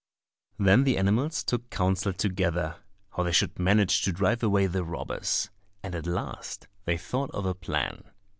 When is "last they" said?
6.07-6.97